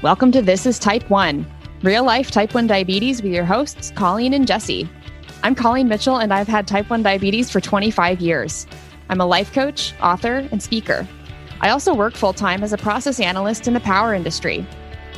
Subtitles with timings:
[0.00, 1.44] Welcome to This is Type 1,
[1.82, 4.88] real life type 1 diabetes with your hosts, Colleen and Jesse.
[5.42, 8.68] I'm Colleen Mitchell, and I've had type 1 diabetes for 25 years.
[9.08, 11.04] I'm a life coach, author, and speaker.
[11.60, 14.64] I also work full time as a process analyst in the power industry.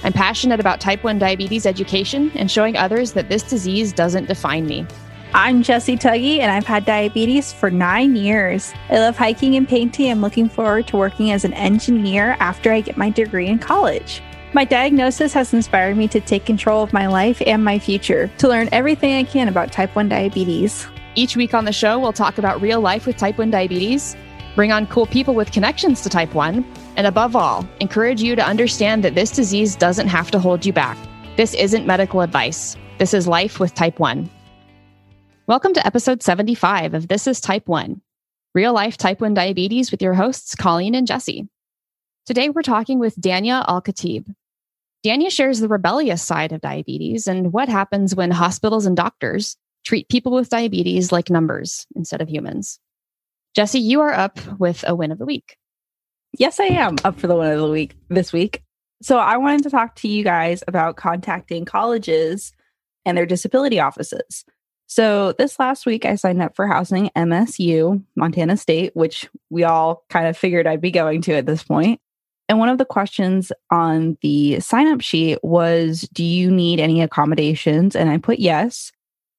[0.03, 4.65] I'm passionate about type 1 diabetes education and showing others that this disease doesn't define
[4.65, 4.87] me.
[5.35, 8.73] I'm Jesse Tuggy, and I've had diabetes for nine years.
[8.89, 10.11] I love hiking and painting.
[10.11, 14.23] I'm looking forward to working as an engineer after I get my degree in college.
[14.53, 18.49] My diagnosis has inspired me to take control of my life and my future, to
[18.49, 20.89] learn everything I can about type 1 diabetes.
[21.15, 24.17] Each week on the show, we'll talk about real life with type 1 diabetes,
[24.57, 28.45] bring on cool people with connections to type 1, and above all, encourage you to
[28.45, 30.99] understand that this disease doesn't have to hold you back.
[31.37, 32.77] This isn't medical advice.
[32.99, 34.29] This is life with type 1.
[35.47, 38.01] Welcome to episode 75 of This is Type 1,
[38.57, 41.49] real life type 1 diabetes with your hosts, Colleen and Jesse.
[42.27, 44.27] Today, we're talking with Dania Al Khatib.
[45.05, 50.09] Dania shares the rebellious side of diabetes and what happens when hospitals and doctors treat
[50.09, 52.79] people with diabetes like numbers instead of humans.
[53.55, 55.57] Jesse, you are up with a win of the week.
[56.39, 58.63] Yes, I am up for the win of the week this week.
[59.03, 62.53] So I wanted to talk to you guys about contacting colleges
[63.05, 64.45] and their disability offices.
[64.87, 70.05] So this last week, I signed up for housing MSU, Montana State, which we all
[70.11, 72.01] kind of figured I'd be going to at this point.
[72.51, 77.01] And one of the questions on the sign up sheet was Do you need any
[77.01, 77.95] accommodations?
[77.95, 78.91] And I put yes.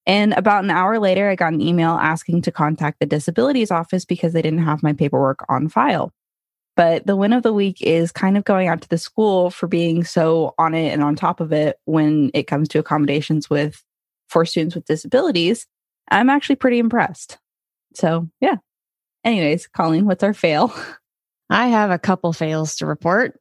[0.05, 4.05] And about an hour later, I got an email asking to contact the disabilities office
[4.05, 6.13] because they didn't have my paperwork on file.
[6.77, 9.67] But the win of the week is kind of going out to the school for
[9.67, 13.83] being so on it and on top of it when it comes to accommodations with
[14.29, 15.67] for students with disabilities.
[16.09, 17.39] I'm actually pretty impressed.
[17.93, 18.55] So, yeah.
[19.25, 20.73] Anyways, Colleen, what's our fail?
[21.51, 23.39] I have a couple fails to report.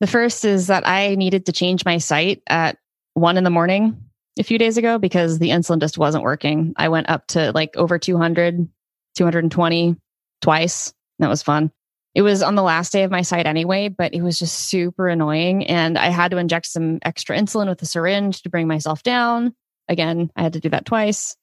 [0.00, 2.76] The first is that I needed to change my site at
[3.14, 3.96] one in the morning
[4.38, 6.74] a few days ago because the insulin just wasn't working.
[6.76, 8.68] I went up to like over 200,
[9.16, 9.96] 220
[10.42, 10.92] twice.
[11.18, 11.72] That was fun.
[12.14, 15.08] It was on the last day of my site anyway, but it was just super
[15.08, 15.66] annoying.
[15.66, 19.54] And I had to inject some extra insulin with a syringe to bring myself down.
[19.88, 21.36] Again, I had to do that twice.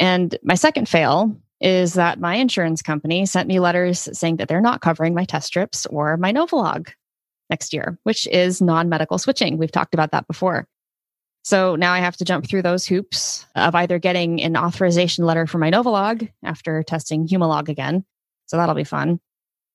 [0.00, 4.60] And my second fail is that my insurance company sent me letters saying that they're
[4.60, 6.90] not covering my test strips or my Novolog
[7.48, 9.58] next year, which is non medical switching.
[9.58, 10.66] We've talked about that before.
[11.44, 15.46] So now I have to jump through those hoops of either getting an authorization letter
[15.46, 18.04] for my Novolog after testing Humalog again.
[18.46, 19.20] So that'll be fun.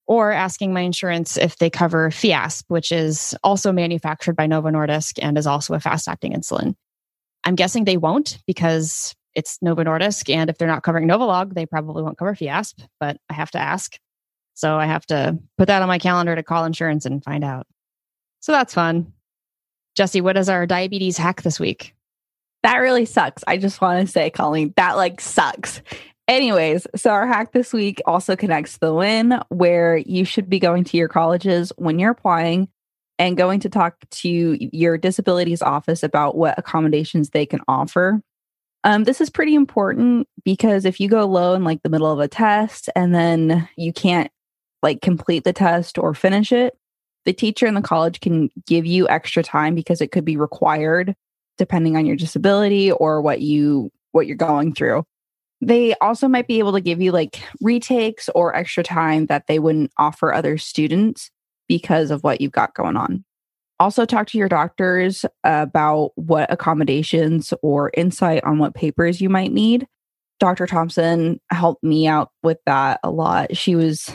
[0.07, 5.19] Or asking my insurance if they cover Fiasp, which is also manufactured by Novo Nordisk
[5.21, 6.75] and is also a fast acting insulin.
[7.43, 10.33] I'm guessing they won't because it's Novo Nordisk.
[10.33, 13.59] And if they're not covering Novolog, they probably won't cover Fiasp, but I have to
[13.59, 13.97] ask.
[14.55, 17.67] So I have to put that on my calendar to call insurance and find out.
[18.39, 19.13] So that's fun.
[19.95, 21.93] Jesse, what is our diabetes hack this week?
[22.63, 23.43] That really sucks.
[23.47, 25.83] I just want to say, Colleen, that like sucks.
[26.27, 30.59] Anyways, so our hack this week also connects to the win, where you should be
[30.59, 32.67] going to your colleges when you're applying
[33.19, 38.21] and going to talk to your disabilities office about what accommodations they can offer.
[38.83, 42.19] Um, this is pretty important because if you go low in like the middle of
[42.19, 44.31] a test and then you can't
[44.81, 46.77] like complete the test or finish it,
[47.25, 51.15] the teacher in the college can give you extra time because it could be required
[51.57, 55.03] depending on your disability or what you what you're going through.
[55.59, 59.59] They also might be able to give you like retakes or extra time that they
[59.59, 61.31] wouldn't offer other students
[61.67, 63.25] because of what you've got going on.
[63.79, 69.51] Also, talk to your doctors about what accommodations or insight on what papers you might
[69.51, 69.87] need.
[70.39, 70.65] Dr.
[70.67, 73.55] Thompson helped me out with that a lot.
[73.55, 74.09] She was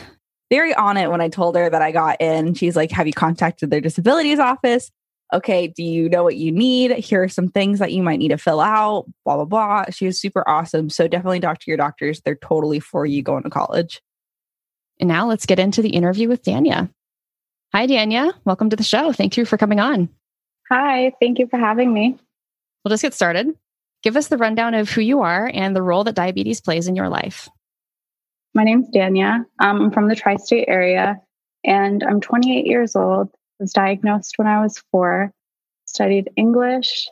[0.49, 2.53] very on it when I told her that I got in.
[2.53, 4.91] She's like, Have you contacted their disabilities office?
[5.33, 6.91] Okay, do you know what you need?
[6.91, 9.85] Here are some things that you might need to fill out, blah, blah, blah.
[9.89, 10.89] She was super awesome.
[10.91, 12.21] So definitely talk to your doctors.
[12.21, 13.99] They're totally for you going to college.
[14.99, 16.91] And now let's get into the interview with Dania.
[17.75, 18.31] Hi, Dania.
[18.45, 19.11] Welcome to the show.
[19.11, 20.07] Thank you for coming on.
[20.71, 22.19] Hi, thank you for having me.
[22.83, 23.47] We'll just get started.
[24.03, 26.95] Give us the rundown of who you are and the role that diabetes plays in
[26.95, 27.49] your life.
[28.53, 29.45] My name's Dania.
[29.59, 31.19] Um, I'm from the tri state area
[31.63, 33.29] and I'm 28 years old.
[33.59, 35.33] Was diagnosed when I was four,
[35.85, 37.07] studied English,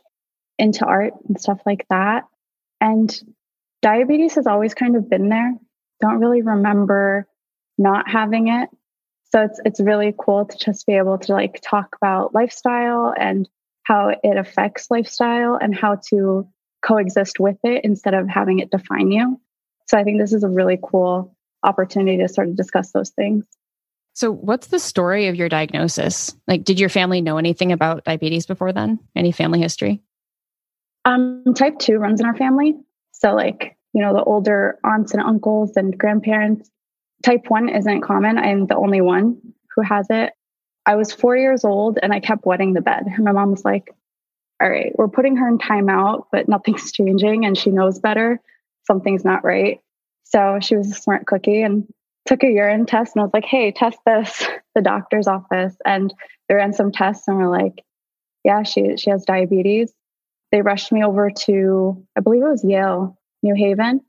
[0.60, 2.22] into art and stuff like that.
[2.80, 3.12] And
[3.80, 5.54] diabetes has always kind of been there.
[6.00, 7.26] Don't really remember
[7.78, 8.68] not having it
[9.32, 13.48] so it's it's really cool to just be able to like talk about lifestyle and
[13.84, 16.46] how it affects lifestyle and how to
[16.84, 19.40] coexist with it instead of having it define you.
[19.88, 23.44] So I think this is a really cool opportunity to sort of discuss those things.
[24.14, 26.36] So, what's the story of your diagnosis?
[26.46, 28.98] Like, did your family know anything about diabetes before then?
[29.16, 30.02] Any family history?
[31.04, 32.74] Um, type 2 runs in our family.
[33.12, 36.70] So, like, you know, the older aunts and uncles and grandparents.
[37.22, 38.38] Type 1 isn't common.
[38.38, 39.40] I'm the only one
[39.74, 40.32] who has it.
[40.84, 43.04] I was four years old and I kept wetting the bed.
[43.06, 43.94] And my mom was like,
[44.60, 48.40] all right, we're putting her in timeout, but nothing's changing and she knows better.
[48.86, 49.80] Something's not right.
[50.24, 51.86] So she was a smart cookie and
[52.26, 55.76] took a urine test and I was like, hey, test this, the doctor's office.
[55.84, 56.12] And
[56.48, 57.84] they ran some tests and we're like,
[58.44, 59.92] yeah, she she has diabetes.
[60.50, 64.00] They rushed me over to, I believe it was Yale, New Haven.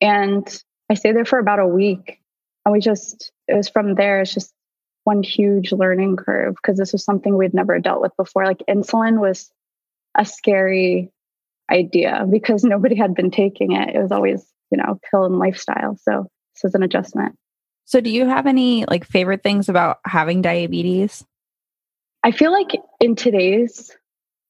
[0.00, 2.19] And I stayed there for about a week.
[2.64, 4.52] And we just, it was from there, it's just
[5.04, 8.44] one huge learning curve because this was something we'd never dealt with before.
[8.44, 9.50] Like insulin was
[10.16, 11.10] a scary
[11.70, 13.94] idea because nobody had been taking it.
[13.94, 15.96] It was always, you know, pill and lifestyle.
[16.02, 17.36] So this was an adjustment.
[17.86, 21.24] So do you have any like favorite things about having diabetes?
[22.22, 23.90] I feel like in today's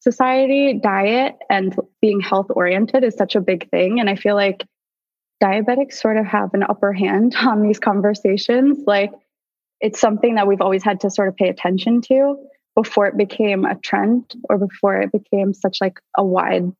[0.00, 4.00] society, diet and being health oriented is such a big thing.
[4.00, 4.66] And I feel like
[5.42, 8.78] diabetics sort of have an upper hand on these conversations.
[8.86, 9.12] Like
[9.80, 12.36] it's something that we've always had to sort of pay attention to
[12.76, 16.70] before it became a trend or before it became such like a wide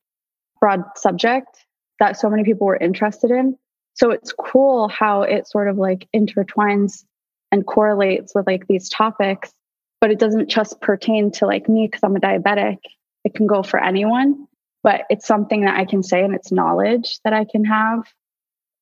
[0.61, 1.65] broad subject
[1.99, 3.57] that so many people were interested in.
[3.95, 7.05] So it's cool how it sort of like intertwines
[7.53, 9.53] and correlates with like these topics
[10.01, 12.79] but it doesn't just pertain to like me because i'm a diabetic.
[13.25, 14.47] It can go for anyone
[14.83, 18.05] but it's something that i can say and it's knowledge that i can have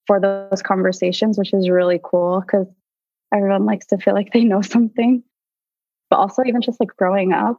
[0.08, 2.66] for those conversations which is really cool because
[3.32, 5.22] everyone likes to feel like they know something.
[6.10, 7.58] But also, even just like growing up,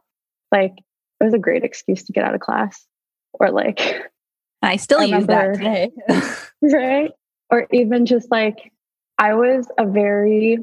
[0.50, 0.72] like
[1.20, 2.84] it was a great excuse to get out of class.
[3.32, 3.80] Or like,
[4.62, 5.90] I still I use that today.
[6.62, 7.12] right.
[7.50, 8.72] Or even just like,
[9.18, 10.58] I was a very,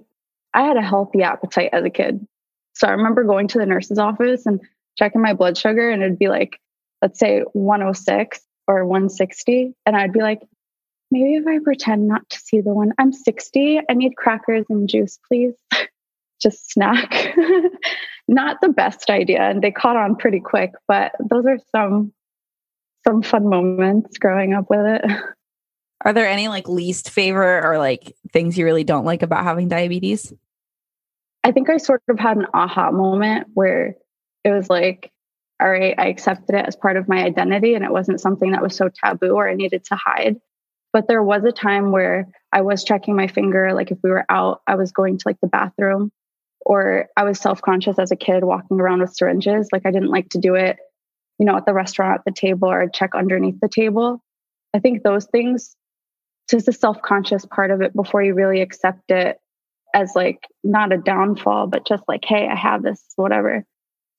[0.54, 2.25] I had a healthy appetite as a kid.
[2.74, 4.60] So I remember going to the nurse's office and
[4.98, 6.60] checking my blood sugar, and it'd be like,
[7.01, 9.74] let's say 106 or 160.
[9.86, 10.42] And I'd be like,
[11.12, 13.80] maybe if I pretend not to see the one, I'm 60.
[13.89, 15.54] I need crackers and juice, please.
[16.42, 17.36] Just snack.
[18.27, 19.42] not the best idea.
[19.42, 22.13] And they caught on pretty quick, but those are some
[23.07, 25.06] some fun moments growing up with it.
[26.01, 29.68] Are there any like least favorite or like things you really don't like about having
[29.68, 30.33] diabetes?
[31.44, 33.95] I think I sort of had an aha moment where
[34.44, 35.12] it was like,
[35.60, 38.62] all right, I accepted it as part of my identity and it wasn't something that
[38.62, 40.36] was so taboo or I needed to hide.
[40.98, 44.26] But there was a time where I was checking my finger, like if we were
[44.30, 46.12] out, I was going to like the bathroom,
[46.62, 49.70] or I was self conscious as a kid walking around with syringes.
[49.72, 50.78] Like I didn't like to do it,
[51.38, 54.24] you know, at the restaurant at the table or check underneath the table.
[54.74, 55.76] I think those things,
[56.50, 59.38] just the self conscious part of it before you really accept it
[59.94, 63.64] as like not a downfall, but just like, hey, I have this, whatever.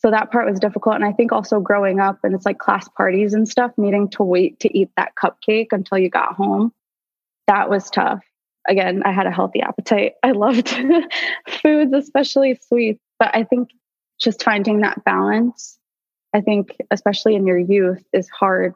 [0.01, 0.95] So that part was difficult.
[0.95, 4.23] And I think also growing up and it's like class parties and stuff, needing to
[4.23, 6.73] wait to eat that cupcake until you got home,
[7.49, 8.23] that was tough.
[8.69, 10.13] Again, I had a healthy appetite.
[10.23, 10.69] I loved
[11.63, 13.01] foods, especially sweets.
[13.19, 13.71] But I think
[14.21, 15.79] just finding that balance,
[16.33, 18.75] I think, especially in your youth, is hard.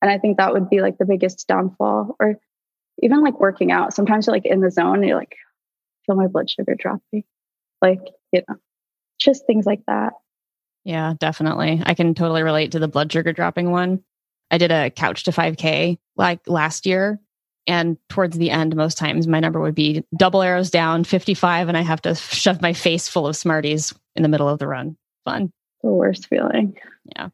[0.00, 2.16] And I think that would be like the biggest downfall.
[2.18, 2.38] Or
[3.02, 3.92] even like working out.
[3.92, 5.36] Sometimes you're like in the zone and you're like,
[6.06, 7.24] feel my blood sugar dropping.
[7.82, 8.00] Like,
[8.32, 8.56] you know,
[9.18, 10.14] just things like that.
[10.84, 11.82] Yeah, definitely.
[11.84, 14.02] I can totally relate to the blood sugar dropping one.
[14.50, 17.20] I did a couch to 5K like last year.
[17.66, 21.76] And towards the end, most times my number would be double arrows down, 55, and
[21.76, 24.96] I have to shove my face full of Smarties in the middle of the run.
[25.24, 25.52] Fun.
[25.82, 26.76] The worst feeling.
[27.14, 27.28] Yeah.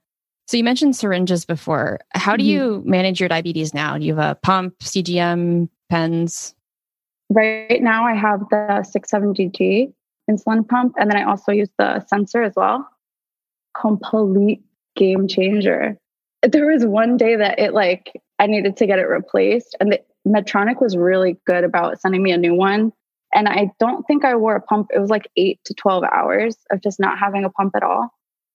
[0.47, 2.01] So you mentioned syringes before.
[2.15, 2.51] How do mm-hmm.
[2.51, 3.97] you manage your diabetes now?
[3.97, 6.55] Do you have a pump, CGM, pens?
[7.31, 9.93] Right now, I have the 670G
[10.31, 12.87] insulin pump, and then I also use the sensor as well
[13.81, 14.63] complete
[14.97, 15.97] game changer.
[16.43, 20.01] There was one day that it like I needed to get it replaced, and the
[20.27, 22.93] Medtronic was really good about sending me a new one.
[23.35, 24.89] And I don't think I wore a pump.
[24.95, 28.09] It was like eight to 12 hours of just not having a pump at all.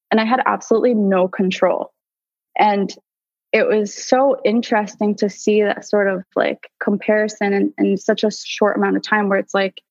[0.10, 1.92] And I had absolutely no control.
[2.58, 2.94] And
[3.52, 8.32] it was so interesting to see that sort of like comparison in, in such a
[8.32, 9.82] short amount of time where it's like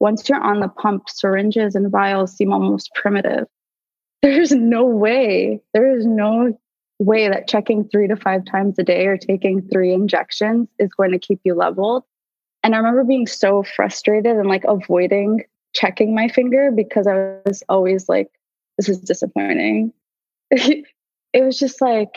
[0.00, 3.46] once you're on the pump, syringes and vials seem almost primitive
[4.24, 6.58] there's no way, there is no
[6.98, 11.10] way that checking three to five times a day or taking three injections is going
[11.10, 12.04] to keep you leveled.
[12.62, 17.62] And I remember being so frustrated and like avoiding checking my finger because I was
[17.68, 18.30] always like,
[18.78, 19.92] this is disappointing.
[20.50, 20.86] it
[21.34, 22.14] was just like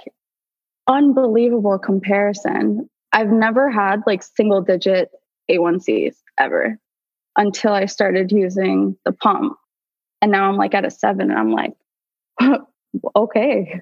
[0.87, 2.89] unbelievable comparison.
[3.11, 5.11] I've never had like single digit
[5.51, 6.79] A1Cs ever.
[7.35, 9.57] until I started using the pump.
[10.21, 11.73] And now I'm like at a seven and I'm like,
[13.15, 13.81] okay.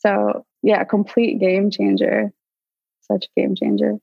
[0.00, 2.32] So yeah, complete game changer.
[3.02, 3.98] Such a game changer.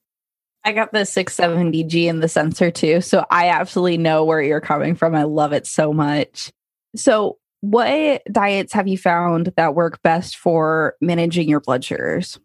[0.63, 3.01] I got the 670G in the sensor too.
[3.01, 5.15] So I absolutely know where you're coming from.
[5.15, 6.51] I love it so much.
[6.95, 12.39] So, what diets have you found that work best for managing your blood sugars?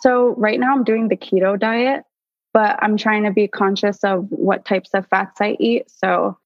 [0.00, 2.04] So, right now I'm doing the keto diet,
[2.52, 5.90] but I'm trying to be conscious of what types of fats I eat.
[5.90, 6.38] So,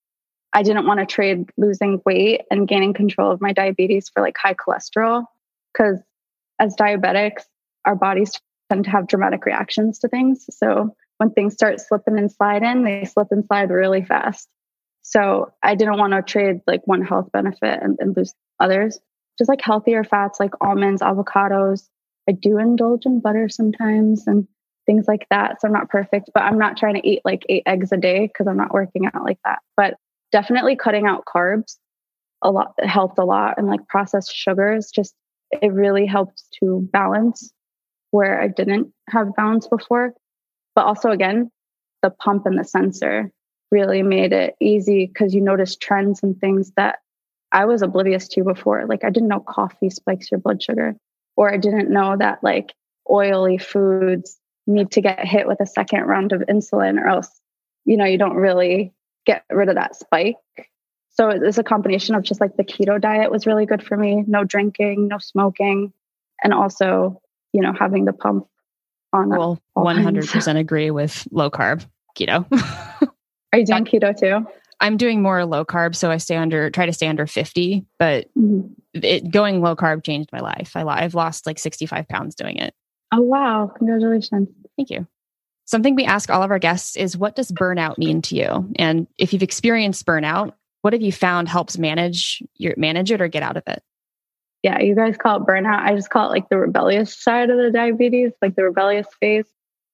[0.52, 4.36] I didn't want to trade losing weight and gaining control of my diabetes for like
[4.36, 5.24] high cholesterol
[5.72, 6.00] because
[6.58, 7.44] as diabetics,
[7.84, 8.32] our bodies
[8.70, 10.46] tend to have dramatic reactions to things.
[10.50, 14.48] So when things start slipping and sliding, they slip and slide really fast.
[15.02, 18.98] So I didn't want to trade like one health benefit and, and lose others.
[19.38, 21.88] Just like healthier fats like almonds, avocados.
[22.28, 24.46] I do indulge in butter sometimes and
[24.86, 25.60] things like that.
[25.60, 28.26] So I'm not perfect, but I'm not trying to eat like eight eggs a day
[28.26, 29.60] because I'm not working out like that.
[29.76, 29.94] But
[30.32, 31.76] definitely cutting out carbs
[32.42, 35.14] a lot helped a lot and like processed sugars just
[35.62, 37.52] it really helped to balance
[38.10, 40.14] where I didn't have balance before.
[40.74, 41.50] But also, again,
[42.02, 43.30] the pump and the sensor
[43.70, 46.98] really made it easy because you notice trends and things that
[47.52, 48.86] I was oblivious to before.
[48.86, 50.96] Like, I didn't know coffee spikes your blood sugar,
[51.36, 52.72] or I didn't know that like
[53.08, 57.28] oily foods need to get hit with a second round of insulin, or else,
[57.84, 58.92] you know, you don't really
[59.26, 60.36] get rid of that spike.
[61.10, 64.24] So it's a combination of just like the keto diet was really good for me,
[64.26, 65.92] no drinking, no smoking,
[66.42, 67.20] and also,
[67.52, 68.46] you know, having the pump
[69.12, 69.28] on.
[69.28, 71.84] Well, 100% agree with low carb
[72.18, 72.46] keto.
[73.52, 74.46] Are you doing keto too?
[74.80, 77.84] I'm doing more low carb, so I stay under, try to stay under 50.
[77.98, 78.72] But mm-hmm.
[78.94, 80.72] it, going low carb changed my life.
[80.74, 82.72] I, I've lost like 65 pounds doing it.
[83.12, 83.70] Oh wow!
[83.76, 84.48] Congratulations.
[84.76, 85.06] Thank you.
[85.70, 89.06] Something we ask all of our guests is, "What does burnout mean to you?" And
[89.18, 93.44] if you've experienced burnout, what have you found helps manage your manage it or get
[93.44, 93.80] out of it?
[94.64, 95.78] Yeah, you guys call it burnout.
[95.82, 99.46] I just call it like the rebellious side of the diabetes, like the rebellious phase.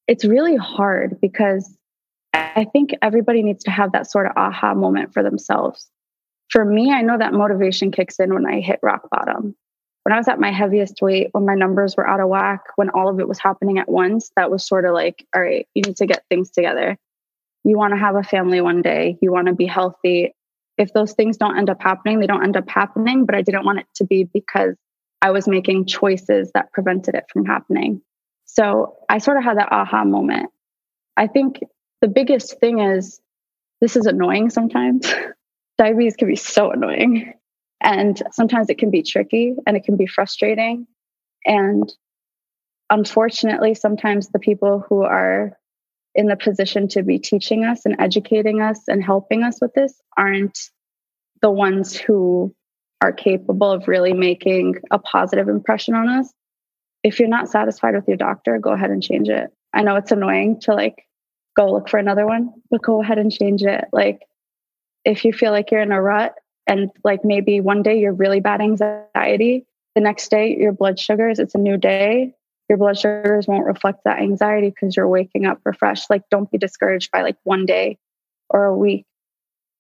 [0.09, 1.77] It's really hard because
[2.33, 5.91] I think everybody needs to have that sort of aha moment for themselves.
[6.49, 9.55] For me, I know that motivation kicks in when I hit rock bottom.
[10.07, 12.91] When I was at my heaviest weight, when my numbers were out of whack, when
[12.91, 15.83] all of it was happening at once, that was sort of like, all right, you
[15.83, 16.97] need to get things together.
[17.65, 20.33] You want to have a family one day, you want to be healthy
[20.79, 23.25] if those things don't end up happening, they don't end up happening.
[23.25, 24.77] But I didn't want it to be because
[25.23, 28.03] I was making choices that prevented it from happening.
[28.45, 30.51] So I sort of had that aha moment.
[31.17, 31.61] I think
[32.03, 33.21] the biggest thing is
[33.81, 35.13] this is annoying sometimes.
[35.79, 37.35] Diabetes can be so annoying.
[37.81, 40.87] And sometimes it can be tricky and it can be frustrating.
[41.45, 41.93] And
[42.91, 45.57] unfortunately, sometimes the people who are
[46.15, 50.01] in the position to be teaching us and educating us and helping us with this
[50.17, 50.59] aren't
[51.43, 52.55] the ones who
[53.03, 56.33] are capable of really making a positive impression on us.
[57.03, 59.51] If you're not satisfied with your doctor, go ahead and change it.
[59.75, 61.05] I know it's annoying to like
[61.57, 63.85] go look for another one, but go ahead and change it.
[63.93, 64.23] Like
[65.05, 66.35] if you feel like you're in a rut
[66.67, 71.39] and like maybe one day you're really bad anxiety, the next day your blood sugars,
[71.39, 72.35] it's a new day
[72.69, 76.11] your blood sugars won't reflect that anxiety because you're waking up refreshed.
[76.11, 77.99] Like, don't be discouraged by like one day
[78.51, 79.05] or a week,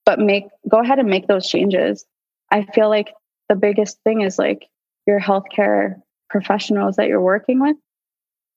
[0.04, 2.04] but make go ahead and make those changes.
[2.50, 3.12] I feel like
[3.48, 4.68] the biggest thing is like
[5.06, 6.00] your healthcare
[6.30, 7.76] professionals that you're working with.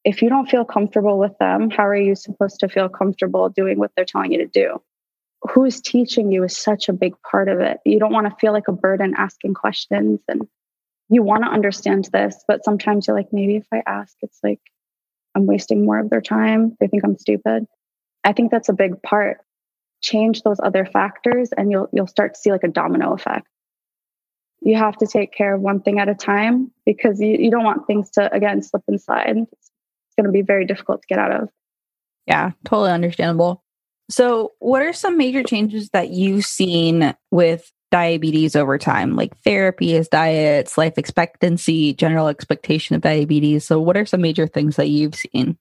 [0.05, 3.79] If you don't feel comfortable with them, how are you supposed to feel comfortable doing
[3.79, 4.81] what they're telling you to do?
[5.41, 7.79] Who's teaching you is such a big part of it.
[7.86, 10.48] You don't want to feel like a burden asking questions and
[11.10, 14.60] you want to understand this, but sometimes you're like, maybe if I ask, it's like
[15.36, 16.75] I'm wasting more of their time.
[16.79, 17.65] They think I'm stupid.
[18.24, 19.38] I think that's a big part.
[20.01, 23.48] Change those other factors and you'll you'll start to see like a domino effect.
[24.62, 27.63] You have to take care of one thing at a time because you, you don't
[27.63, 29.38] want things to again slip and slide.
[29.38, 29.72] It's
[30.17, 31.50] going to be very difficult to get out of.
[32.27, 33.63] Yeah, totally understandable.
[34.09, 39.99] So, what are some major changes that you've seen with diabetes over time, like therapy
[40.11, 43.65] diets, life expectancy, general expectation of diabetes.
[43.65, 45.57] So, what are some major things that you've seen?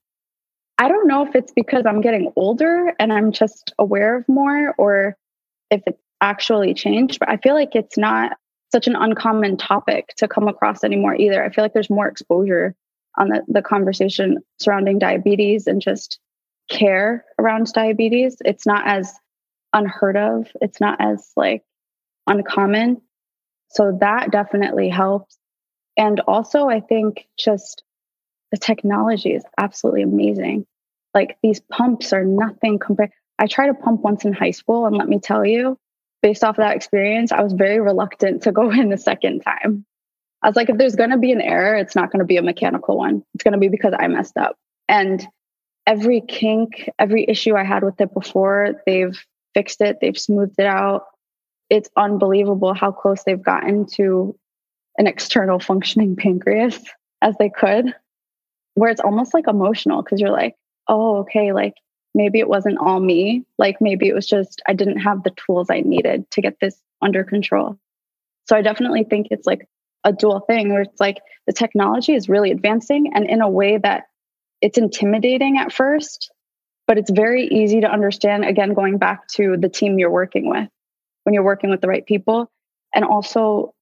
[0.79, 4.75] I don't know if it's because I'm getting older and I'm just aware of more
[4.79, 5.17] or
[5.71, 8.37] if it's actually changed, but I feel like it's not
[8.71, 11.43] such an uncommon topic to come across anymore either.
[11.43, 12.75] I feel like there's more exposure
[13.17, 16.21] on the, the conversation surrounding diabetes and just
[16.69, 18.37] care around diabetes.
[18.45, 19.13] It's not as
[19.73, 20.47] unheard of.
[20.61, 21.65] It's not as like
[22.27, 23.03] uncommon.
[23.71, 25.39] So that definitely helps.
[25.97, 27.83] And also, I think just
[28.53, 30.67] the technology is absolutely amazing.
[31.15, 33.11] Like these pumps are nothing compared.
[33.39, 35.79] I tried to pump once in high school, and let me tell you,
[36.23, 39.85] based off of that experience, I was very reluctant to go in the second time.
[40.43, 42.37] I was like, if there's going to be an error, it's not going to be
[42.37, 43.25] a mechanical one.
[43.35, 44.57] It's going to be because I messed up.
[44.89, 45.27] And
[45.89, 49.19] every kink, every issue I had with it before, they've
[49.55, 51.07] fixed it, they've smoothed it out.
[51.71, 54.39] It's unbelievable how close they've gotten to
[54.99, 56.79] an external functioning pancreas
[57.23, 57.95] as they could,
[58.75, 60.57] where it's almost like emotional because you're like,
[60.89, 61.75] oh, okay, like
[62.15, 63.45] maybe it wasn't all me.
[63.57, 66.79] Like maybe it was just I didn't have the tools I needed to get this
[67.01, 67.79] under control.
[68.47, 69.67] So I definitely think it's like
[70.05, 73.79] a dual thing where it's like the technology is really advancing and in a way
[73.79, 74.08] that
[74.61, 76.31] it's intimidating at first,
[76.87, 78.45] but it's very easy to understand.
[78.45, 80.69] Again, going back to the team you're working with,
[81.25, 82.51] when you're working with the right people,
[82.95, 83.75] and also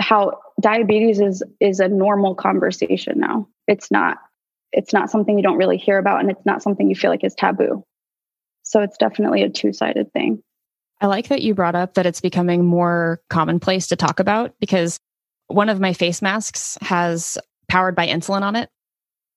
[0.00, 3.48] how diabetes is is a normal conversation now.
[3.66, 4.18] It's not
[4.72, 7.22] it's not something you don't really hear about and it's not something you feel like
[7.22, 7.84] is taboo.
[8.64, 10.42] So it's definitely a two-sided thing.
[11.00, 14.98] I like that you brought up that it's becoming more commonplace to talk about because
[15.48, 17.38] one of my face masks has
[17.68, 18.70] powered by insulin on it.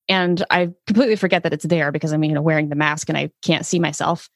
[0.10, 3.18] And I completely forget that it's there because I'm you know wearing the mask and
[3.18, 4.30] I can't see myself.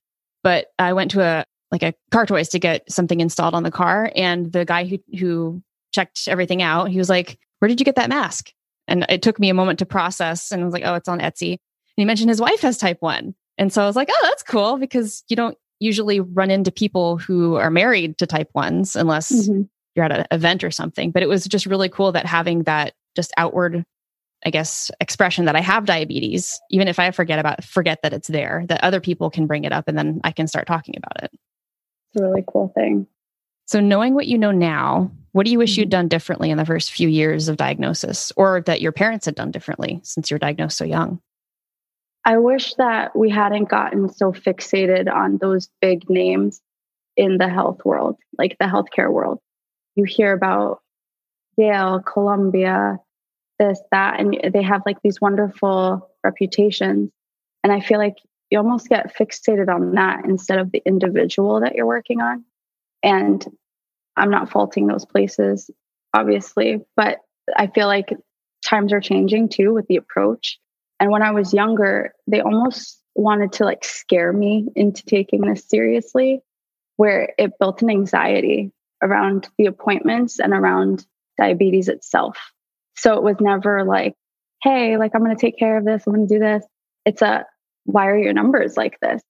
[0.44, 3.72] But I went to a like a car toys to get something installed on the
[3.72, 7.86] car and the guy who who checked everything out, he was like, Where did you
[7.86, 8.52] get that mask?
[8.88, 11.20] And it took me a moment to process and I was like, Oh, it's on
[11.20, 11.52] Etsy.
[11.52, 11.60] And
[11.98, 13.36] he mentioned his wife has type one.
[13.58, 17.18] And so I was like, Oh, that's cool because you don't usually run into people
[17.18, 19.64] who are married to type ones unless mm-hmm.
[19.96, 21.12] you're at an event or something.
[21.12, 23.84] But it was just really cool that having that just outward,
[24.46, 28.28] I guess, expression that I have diabetes, even if I forget about forget that it's
[28.28, 31.24] there, that other people can bring it up and then I can start talking about
[31.24, 31.32] it.
[32.14, 33.08] It's a really cool thing.
[33.68, 35.92] So knowing what you know now, what do you wish you'd mm-hmm.
[35.92, 39.52] done differently in the first few years of diagnosis or that your parents had done
[39.52, 41.22] differently since you were diagnosed so young?
[42.26, 46.62] I wish that we hadn't gotten so fixated on those big names
[47.18, 49.40] in the health world, like the healthcare world.
[49.96, 50.82] You hear about
[51.58, 53.00] Yale, Columbia,
[53.62, 57.12] this, that, and they have like these wonderful reputations.
[57.64, 58.16] And I feel like
[58.50, 62.44] you almost get fixated on that instead of the individual that you're working on.
[63.04, 63.46] And
[64.18, 65.70] I'm not faulting those places,
[66.14, 67.20] obviously, but
[67.56, 68.18] I feel like
[68.66, 70.60] times are changing too with the approach.
[71.00, 75.68] And when I was younger, they almost wanted to like scare me into taking this
[75.68, 76.42] seriously,
[76.98, 78.72] where it built an anxiety
[79.04, 81.06] around the appointments and around
[81.38, 82.38] diabetes itself.
[82.96, 84.16] So it was never like,
[84.62, 86.66] hey, like I'm going to take care of this, I'm going to do this.
[87.06, 87.46] It's a,
[87.86, 89.22] why are your numbers like this?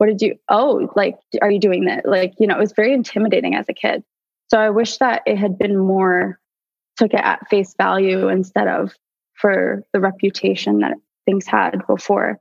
[0.00, 2.94] what did you oh like are you doing that like you know it was very
[2.94, 4.02] intimidating as a kid
[4.48, 6.40] so i wish that it had been more
[6.96, 8.94] took it at face value instead of
[9.34, 12.40] for the reputation that things had before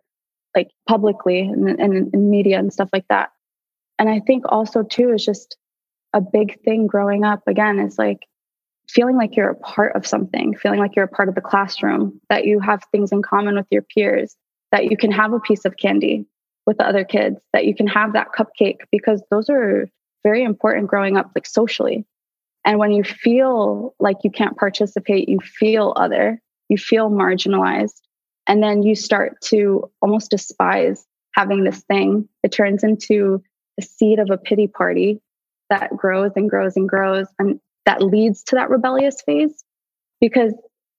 [0.56, 3.30] like publicly and, and in media and stuff like that
[4.00, 5.58] and i think also too is just
[6.14, 8.20] a big thing growing up again is like
[8.90, 12.20] feeling like you're a part of something feeling like you're a part of the classroom
[12.30, 14.36] that you have things in common with your peers
[14.72, 16.26] that you can have a piece of candy
[16.66, 19.90] with the other kids that you can have that cupcake because those are
[20.24, 22.06] very important growing up like socially.
[22.66, 28.02] And when you feel like you can't participate you feel other you feel marginalized
[28.48, 32.28] and then you start to almost despise having this thing.
[32.44, 33.42] It turns into
[33.80, 35.22] a seed of a pity party
[35.70, 39.64] that grows and grows and grows and that leads to that rebellious phase
[40.22, 40.54] because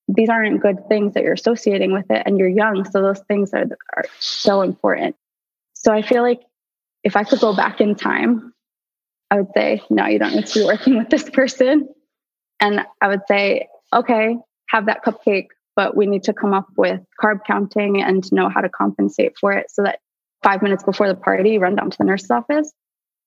[0.07, 3.53] these aren't good things that you're associating with it and you're young so those things
[3.53, 5.15] are, are so important
[5.81, 6.41] so I feel like
[7.03, 8.53] if I could go back in time,
[9.31, 11.87] I would say, no, you don't need to be working with this person.
[12.59, 14.37] And I would say, okay,
[14.69, 18.61] have that cupcake, but we need to come up with carb counting and know how
[18.61, 19.99] to compensate for it so that
[20.43, 22.71] five minutes before the party, run down to the nurse's office,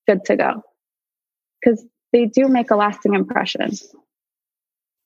[0.06, 0.62] good to go.
[1.60, 3.72] Because they do make a lasting impression.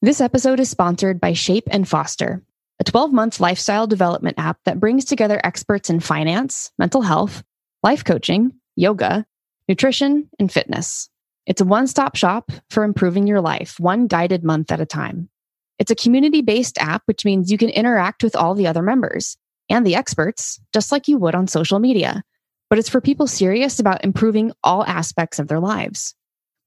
[0.02, 2.44] This episode is sponsored by Shape and Foster,
[2.78, 7.42] a 12 month lifestyle development app that brings together experts in finance, mental health,
[7.82, 9.24] life coaching, yoga,
[9.68, 11.08] nutrition, and fitness.
[11.46, 15.30] It's a one stop shop for improving your life, one guided month at a time.
[15.78, 19.38] It's a community based app, which means you can interact with all the other members
[19.70, 22.22] and the experts, just like you would on social media.
[22.68, 26.14] But it's for people serious about improving all aspects of their lives.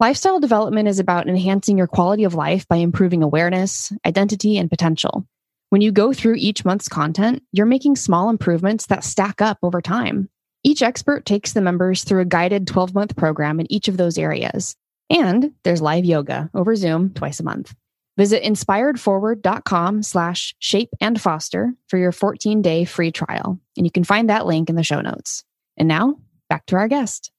[0.02, 5.28] Lifestyle development is about enhancing your quality of life by improving awareness, identity, and potential.
[5.70, 9.80] When you go through each month's content, you're making small improvements that stack up over
[9.80, 10.28] time.
[10.64, 14.18] Each expert takes the members through a guided 12 month program in each of those
[14.18, 14.76] areas.
[15.12, 17.76] And there's live yoga over Zoom twice a month.
[18.18, 23.60] Visit inspiredforward.com slash shape and foster for your 14 day free trial.
[23.78, 25.44] And you can find that link in the show notes.
[25.78, 26.18] And now
[26.50, 27.30] back to our guest.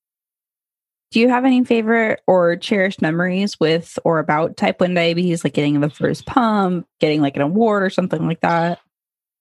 [1.12, 5.52] Do you have any favorite or cherished memories with or about type 1 diabetes, like
[5.52, 8.78] getting the first pump, getting like an award or something like that?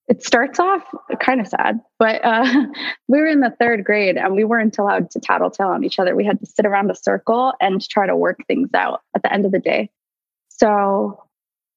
[0.10, 0.84] It starts off
[1.22, 2.66] kind of sad, but uh,
[3.08, 6.14] we were in the third grade and we weren't allowed to tattletale on each other.
[6.14, 9.32] We had to sit around a circle and try to work things out at the
[9.32, 9.90] end of the day.
[10.50, 11.24] So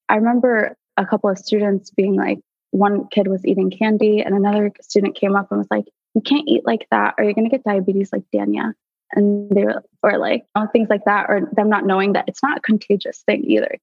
[0.08, 2.40] I remember a couple of students being like,
[2.72, 5.84] one kid was eating candy, and another student came up and was like,
[6.16, 8.74] You can't eat like that, or you're going to get diabetes like Dania
[9.14, 12.42] and they were or like oh, things like that or them not knowing that it's
[12.42, 13.76] not a contagious thing either.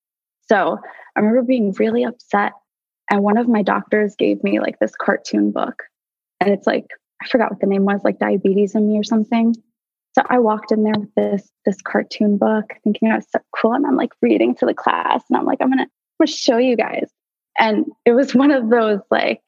[0.48, 0.80] So
[1.16, 2.54] i remember being really upset
[3.10, 5.84] and one of my doctors gave me like this cartoon book
[6.40, 6.88] and it's like
[7.22, 9.56] i forgot what the name was like diabetes in me or something.
[10.14, 13.74] So i walked in there with this this cartoon book thinking it was so cool
[13.74, 15.90] and i'm like reading to the class and i'm like i'm gonna, I'm
[16.20, 17.10] gonna show you guys.
[17.60, 19.42] And it was one of those like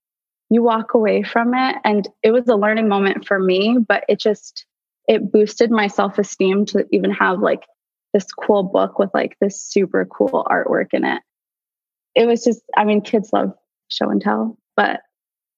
[0.50, 4.20] you walk away from it and it was a learning moment for me but it
[4.20, 4.66] just
[5.08, 7.64] it boosted my self esteem to even have like
[8.14, 11.22] this cool book with like this super cool artwork in it.
[12.16, 13.54] It was just, I mean, kids love
[13.90, 15.02] show and tell, but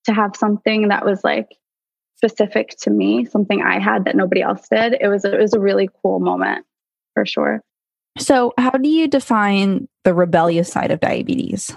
[0.05, 1.49] to have something that was like
[2.15, 5.59] specific to me, something I had that nobody else did, it was it was a
[5.59, 6.65] really cool moment
[7.13, 7.61] for sure.
[8.17, 11.75] So, how do you define the rebellious side of diabetes?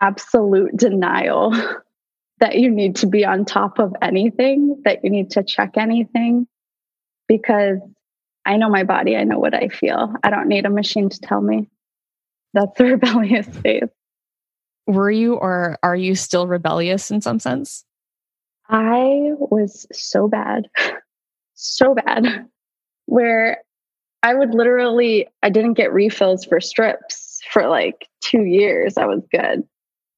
[0.00, 1.54] Absolute denial.
[2.38, 6.46] that you need to be on top of anything, that you need to check anything,
[7.26, 7.78] because
[8.44, 10.14] I know my body, I know what I feel.
[10.22, 11.68] I don't need a machine to tell me.
[12.54, 13.88] That's the rebellious phase.
[14.86, 17.84] Were you or are you still rebellious in some sense?
[18.68, 20.68] I was so bad,
[21.54, 22.46] so bad,
[23.06, 23.62] where
[24.22, 28.96] I would literally, I didn't get refills for strips for like two years.
[28.96, 29.62] I was good.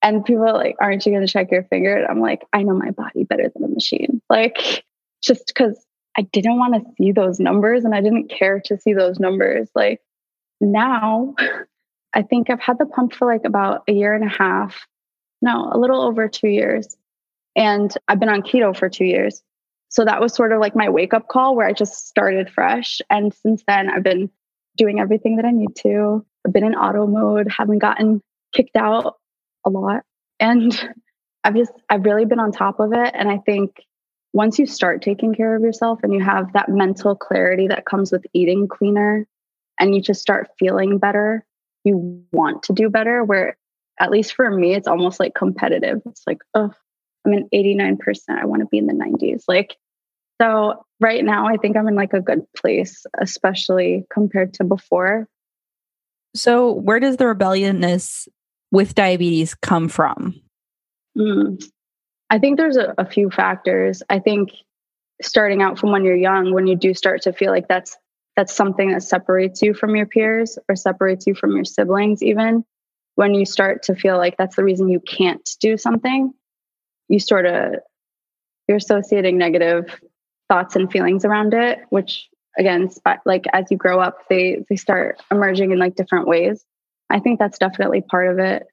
[0.01, 1.95] And people are like, aren't you going to check your finger?
[1.95, 4.21] And I'm like, I know my body better than a machine.
[4.29, 4.83] Like,
[5.21, 5.85] just because
[6.17, 9.69] I didn't want to see those numbers and I didn't care to see those numbers.
[9.75, 10.01] Like,
[10.61, 11.35] now
[12.13, 14.87] I think I've had the pump for like about a year and a half.
[15.41, 16.97] No, a little over two years.
[17.55, 19.43] And I've been on keto for two years.
[19.89, 23.01] So that was sort of like my wake up call where I just started fresh.
[23.09, 24.29] And since then, I've been
[24.77, 26.25] doing everything that I need to.
[26.45, 28.21] I've been in auto mode, haven't gotten
[28.53, 29.15] kicked out
[29.65, 30.03] a lot.
[30.39, 30.73] And
[31.43, 33.11] I've just, I've really been on top of it.
[33.13, 33.83] And I think
[34.33, 38.11] once you start taking care of yourself and you have that mental clarity that comes
[38.11, 39.25] with eating cleaner
[39.79, 41.45] and you just start feeling better,
[41.83, 43.23] you want to do better.
[43.23, 43.57] Where,
[43.99, 46.01] at least for me, it's almost like competitive.
[46.05, 46.71] It's like, oh,
[47.25, 47.97] I'm in 89%.
[48.29, 49.43] I want to be in the 90s.
[49.47, 49.75] Like,
[50.41, 55.27] so right now, I think I'm in like a good place, especially compared to before.
[56.35, 58.29] So, where does the rebelliousness
[58.71, 60.39] with diabetes come from?
[61.17, 61.63] Mm.
[62.29, 64.03] I think there's a, a few factors.
[64.09, 64.51] I think
[65.21, 67.97] starting out from when you're young, when you do start to feel like that's
[68.35, 72.63] that's something that separates you from your peers or separates you from your siblings, even
[73.15, 76.31] when you start to feel like that's the reason you can't do something,
[77.09, 77.73] you sort of
[78.67, 79.99] you're associating negative
[80.47, 82.89] thoughts and feelings around it, which again,
[83.25, 86.63] like as you grow up, they they start emerging in like different ways.
[87.09, 88.67] I think that's definitely part of it.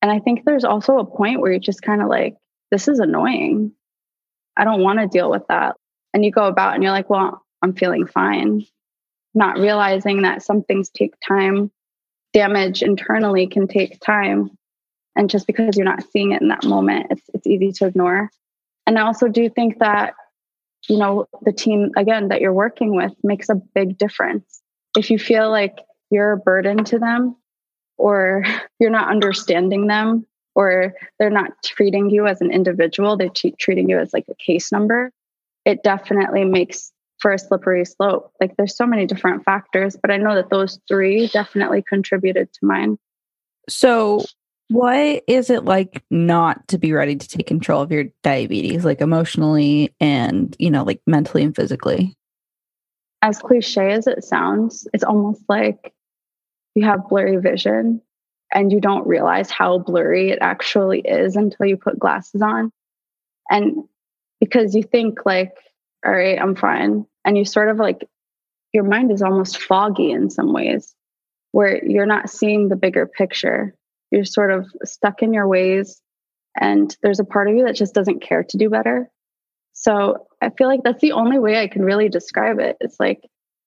[0.00, 2.36] And I think there's also a point where you're just kind of like,
[2.70, 3.72] this is annoying.
[4.56, 5.76] I don't want to deal with that.
[6.12, 8.64] And you go about and you're like, well, I'm feeling fine.
[9.34, 11.70] Not realizing that some things take time.
[12.32, 14.50] Damage internally can take time.
[15.14, 18.30] And just because you're not seeing it in that moment, it's, it's easy to ignore.
[18.86, 20.14] And I also do think that,
[20.88, 24.60] you know, the team, again, that you're working with makes a big difference.
[24.96, 25.76] If you feel like
[26.10, 27.36] you're a burden to them,
[28.02, 28.44] or
[28.78, 33.88] you're not understanding them or they're not treating you as an individual they're t- treating
[33.88, 35.10] you as like a case number
[35.64, 38.32] it definitely makes for a slippery slope.
[38.40, 42.66] Like there's so many different factors but i know that those three definitely contributed to
[42.66, 42.98] mine.
[43.68, 44.24] So
[44.68, 49.00] what is it like not to be ready to take control of your diabetes like
[49.00, 52.16] emotionally and you know like mentally and physically?
[53.22, 55.94] As cliche as it sounds it's almost like
[56.74, 58.00] you have blurry vision
[58.52, 62.70] and you don't realize how blurry it actually is until you put glasses on.
[63.50, 63.84] And
[64.40, 65.56] because you think like,
[66.04, 67.06] all right, I'm fine.
[67.24, 68.08] And you sort of like,
[68.72, 70.94] your mind is almost foggy in some ways
[71.52, 73.74] where you're not seeing the bigger picture.
[74.10, 76.00] You're sort of stuck in your ways.
[76.58, 79.10] And there's a part of you that just doesn't care to do better.
[79.72, 82.76] So I feel like that's the only way I can really describe it.
[82.80, 83.22] It's like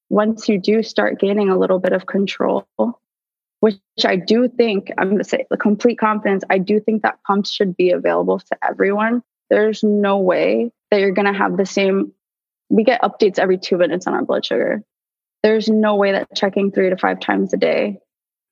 [0.09, 2.67] once you do start gaining a little bit of control,
[3.59, 7.19] which I do think, I'm going to say the complete confidence, I do think that
[7.25, 9.23] pumps should be available to everyone.
[9.49, 12.13] There's no way that you're going to have the same
[12.69, 14.83] we get updates every two minutes on our blood sugar.
[15.43, 17.99] There's no way that checking three to five times a day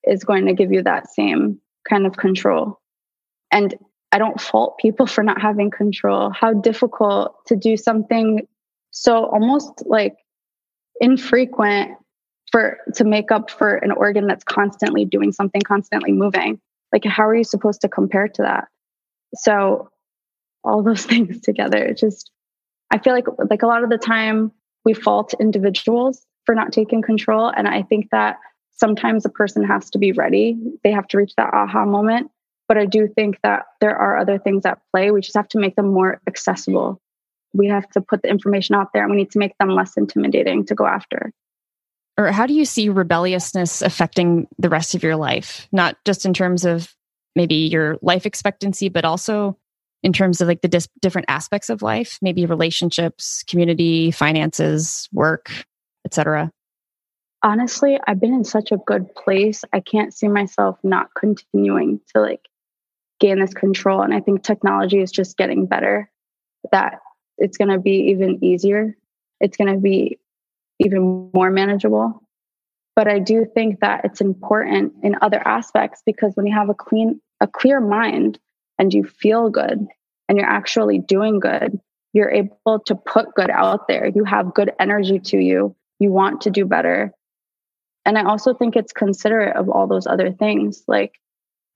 [0.03, 2.79] is going to give you that same kind of control.
[3.51, 3.75] And
[4.11, 6.29] I don't fault people for not having control.
[6.29, 8.47] How difficult to do something
[8.91, 10.13] so almost like
[10.99, 11.97] infrequent
[12.51, 16.59] for to make up for an organ that's constantly doing something, constantly moving.
[16.91, 18.67] Like how are you supposed to compare to that?
[19.35, 19.89] So
[20.63, 22.31] all those things together, just
[22.91, 24.51] I feel like like a lot of the time
[24.85, 27.47] we fault individuals for not taking control.
[27.47, 28.37] And I think that
[28.71, 30.57] sometimes a person has to be ready.
[30.83, 32.31] They have to reach that aha moment.
[32.67, 35.11] But I do think that there are other things at play.
[35.11, 37.01] We just have to make them more accessible.
[37.53, 39.95] We have to put the information out there and we need to make them less
[39.97, 41.31] intimidating to go after.
[42.17, 45.67] Or how do you see rebelliousness affecting the rest of your life?
[45.71, 46.93] Not just in terms of
[47.35, 49.57] maybe your life expectancy, but also
[50.03, 55.49] in terms of like the dis- different aspects of life, maybe relationships, community, finances, work,
[56.05, 56.51] etc
[57.43, 59.63] honestly, I've been in such a good place.
[59.73, 62.47] I can't see myself not continuing to like
[63.19, 64.01] gain this control.
[64.01, 66.09] And I think technology is just getting better,
[66.71, 66.99] that
[67.37, 68.95] it's going to be even easier.
[69.39, 70.19] It's going to be
[70.79, 72.21] even more manageable.
[72.95, 76.75] But I do think that it's important in other aspects because when you have a
[76.75, 78.39] clean, a clear mind
[78.77, 79.87] and you feel good
[80.29, 81.79] and you're actually doing good,
[82.13, 84.07] you're able to put good out there.
[84.07, 85.75] You have good energy to you.
[85.99, 87.13] You want to do better
[88.05, 90.83] and I also think it's considerate of all those other things.
[90.87, 91.19] Like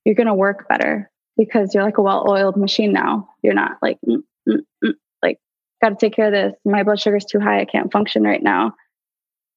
[0.04, 3.30] you're going to work better because you're like a well oiled machine now.
[3.42, 4.96] You're not like, mm, mm, mm, like,
[5.82, 6.60] got to take care of this.
[6.66, 7.62] My blood sugar's too high.
[7.62, 8.74] I can't function right now.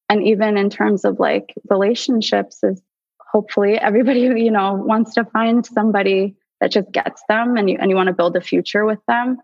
[0.09, 2.83] And even in terms of like relationships, is
[3.20, 7.90] hopefully everybody, you know, wants to find somebody that just gets them and you, and
[7.90, 9.38] you want to build a future with them.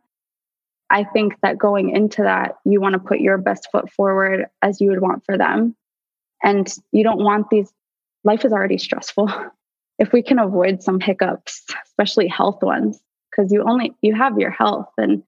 [0.91, 4.81] I think that going into that, you want to put your best foot forward as
[4.81, 5.75] you would want for them
[6.43, 7.73] and you don't want these,
[8.23, 9.33] life is already stressful.
[9.99, 14.51] if we can avoid some hiccups, especially health ones, because you only, you have your
[14.51, 15.23] health and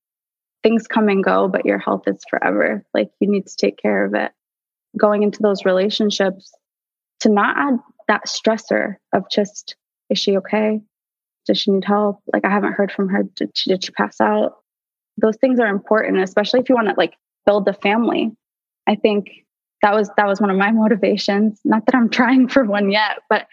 [0.69, 2.85] things come and go, but your health is forever.
[2.93, 4.33] Like you need to take care of it.
[4.99, 6.53] Going into those relationships
[7.21, 7.79] to not add
[8.09, 9.77] that stressor of just,
[10.11, 10.81] is she okay?
[11.47, 12.21] Does she need help?
[12.33, 13.23] Like I haven't heard from her.
[13.23, 14.57] Did she, did she pass out?
[15.17, 17.15] Those things are important, especially if you want to like
[17.47, 18.33] build a family.
[18.87, 19.31] I think
[19.83, 23.19] that was that was one of my motivations not that i'm trying for one yet
[23.29, 23.47] but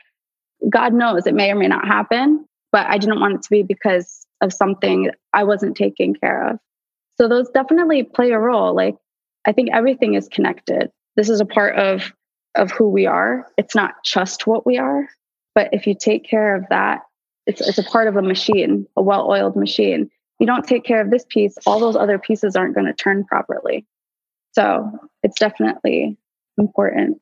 [0.69, 3.63] god knows it may or may not happen but i didn't want it to be
[3.63, 6.57] because of something i wasn't taking care of
[7.17, 8.95] so those definitely play a role like
[9.45, 12.11] i think everything is connected this is a part of
[12.55, 15.07] of who we are it's not just what we are
[15.53, 17.01] but if you take care of that
[17.45, 21.11] it's it's a part of a machine a well-oiled machine you don't take care of
[21.11, 23.85] this piece all those other pieces aren't going to turn properly
[24.55, 24.89] so
[25.21, 26.17] it's definitely
[26.57, 27.21] important.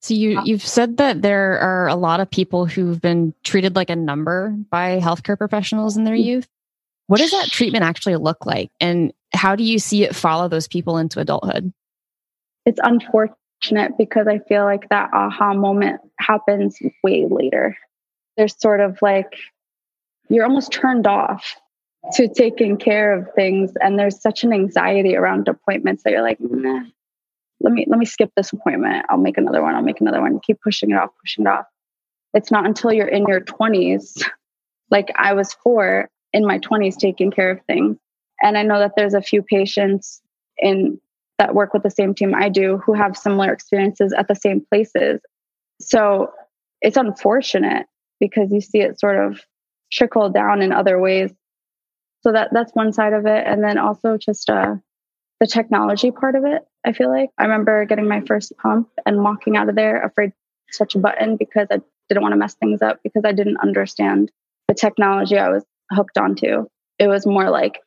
[0.00, 3.90] So you you've said that there are a lot of people who've been treated like
[3.90, 6.24] a number by healthcare professionals in their mm.
[6.24, 6.48] youth.
[7.08, 10.68] What does that treatment actually look like and how do you see it follow those
[10.68, 11.72] people into adulthood?
[12.64, 17.76] It's unfortunate because I feel like that aha moment happens way later.
[18.36, 19.34] There's sort of like
[20.28, 21.56] you're almost turned off
[22.12, 26.38] to taking care of things and there's such an anxiety around appointments that you're like
[26.40, 26.82] nah,
[27.60, 30.38] let me let me skip this appointment i'll make another one i'll make another one
[30.40, 31.66] keep pushing it off pushing it off
[32.34, 34.22] it's not until you're in your 20s
[34.90, 37.96] like i was four in my 20s taking care of things.
[38.40, 40.22] And i know that there's a few patients
[40.58, 41.00] in
[41.38, 44.64] that work with the same team i do who have similar experiences at the same
[44.68, 45.20] places.
[45.80, 46.32] So
[46.80, 47.86] it's unfortunate
[48.20, 49.40] because you see it sort of
[49.92, 51.30] trickle down in other ways.
[52.22, 53.46] So that that's one side of it.
[53.46, 54.74] And then also just uh,
[55.40, 57.30] the technology part of it i feel like.
[57.38, 60.32] I remember getting my first pump and walking out of there afraid
[60.70, 63.58] to touch a button because i didn't want to mess things up because i didn't
[63.58, 64.30] understand
[64.68, 66.66] the technology i was hooked onto
[66.98, 67.80] it was more like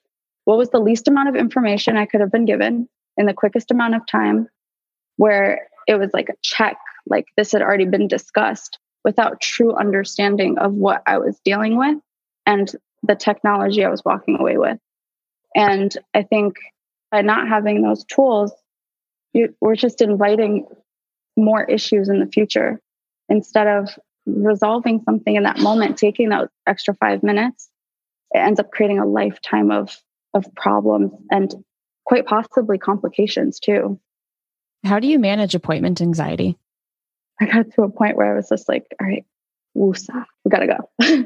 [0.46, 2.88] what was the least amount of information i could have been given
[3.18, 4.48] in the quickest amount of time
[5.18, 10.58] where it was like a check like this had already been discussed without true understanding
[10.58, 11.98] of what i was dealing with
[12.46, 14.78] and the technology I was walking away with.
[15.56, 16.58] And I think
[17.12, 18.52] by not having those tools,
[19.34, 20.68] you, we're just inviting
[21.36, 22.80] more issues in the future
[23.30, 23.90] instead of
[24.26, 27.70] resolving something in that moment, taking that extra five minutes.
[28.34, 29.96] It ends up creating a lifetime of
[30.34, 31.54] of problems and
[32.06, 34.00] quite possibly complications too.
[34.86, 36.58] How do you manage appointment anxiety?
[37.40, 39.26] I got to a point where I was just like, all right,
[39.76, 41.26] woosah, we gotta go.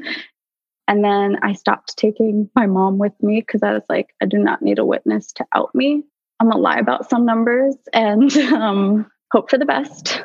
[0.88, 4.38] And then I stopped taking my mom with me because I was like, I do
[4.38, 6.04] not need a witness to out me.
[6.38, 10.22] I'm gonna lie about some numbers and um, hope for the best.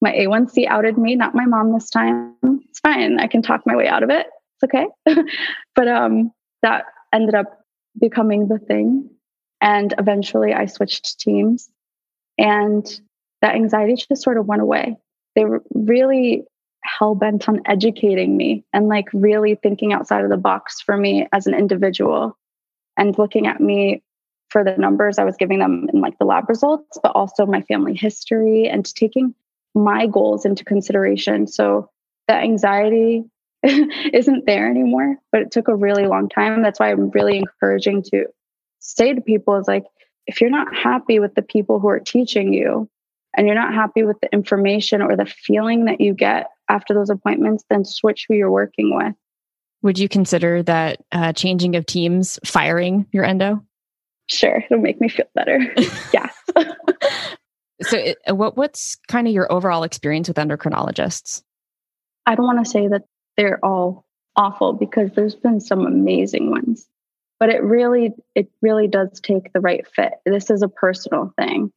[0.00, 2.34] My A1C outed me, not my mom this time.
[2.68, 3.20] It's fine.
[3.20, 4.26] I can talk my way out of it.
[4.64, 4.86] Okay.
[5.74, 7.58] but um, that ended up
[7.98, 9.10] becoming the thing.
[9.60, 11.70] And eventually I switched teams
[12.38, 12.84] and
[13.42, 14.96] that anxiety just sort of went away.
[15.36, 16.44] They were really
[16.82, 21.28] hell bent on educating me and like really thinking outside of the box for me
[21.32, 22.36] as an individual
[22.96, 24.02] and looking at me
[24.48, 27.62] for the numbers I was giving them in like the lab results, but also my
[27.62, 29.34] family history and taking
[29.74, 31.46] my goals into consideration.
[31.46, 31.88] So
[32.28, 33.24] that anxiety
[34.12, 36.62] isn't there anymore, but it took a really long time.
[36.62, 38.26] That's why I'm really encouraging to
[38.80, 39.84] say to people is like,
[40.26, 42.88] if you're not happy with the people who are teaching you
[43.36, 47.10] and you're not happy with the information or the feeling that you get after those
[47.10, 49.14] appointments, then switch who you're working with.
[49.82, 53.64] Would you consider that uh, changing of teams firing your endo?
[54.28, 55.58] Sure, it'll make me feel better.
[56.14, 56.30] yeah.
[57.82, 61.42] so, it, what what's kind of your overall experience with endocrinologists?
[62.24, 63.02] I don't want to say that
[63.36, 64.04] they're all
[64.36, 66.88] awful because there's been some amazing ones,
[67.38, 70.14] but it really it really does take the right fit.
[70.24, 71.72] This is a personal thing,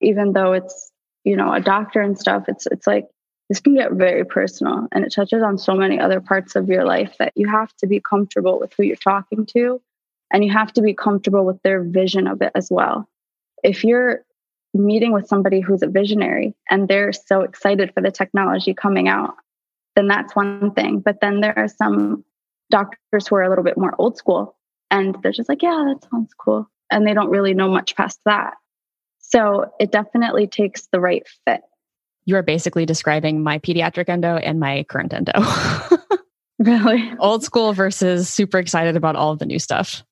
[0.00, 0.90] even though it's
[1.24, 2.44] you know a doctor and stuff.
[2.48, 3.08] It's it's like
[3.48, 6.84] this can get very personal and it touches on so many other parts of your
[6.84, 9.80] life that you have to be comfortable with who you're talking to
[10.32, 13.08] and you have to be comfortable with their vision of it as well.
[13.62, 14.24] If you're
[14.74, 19.34] meeting with somebody who's a visionary and they're so excited for the technology coming out,
[19.96, 21.00] then that's one thing.
[21.00, 22.24] But then there are some
[22.70, 24.56] doctors who are a little bit more old school
[24.90, 26.68] and they're just like, yeah, that sounds cool.
[26.90, 28.54] And they don't really know much past that.
[29.18, 31.62] So it definitely takes the right fit
[32.24, 35.32] you are basically describing my pediatric endo and my current endo.
[36.58, 37.12] really?
[37.18, 40.04] Old school versus super excited about all of the new stuff.